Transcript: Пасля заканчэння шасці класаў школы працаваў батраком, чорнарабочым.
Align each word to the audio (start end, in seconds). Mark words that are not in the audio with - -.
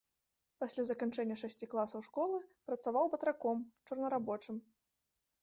Пасля 0.61 0.83
заканчэння 0.89 1.37
шасці 1.41 1.69
класаў 1.73 2.05
школы 2.07 2.39
працаваў 2.71 3.05
батраком, 3.13 3.57
чорнарабочым. 3.87 4.55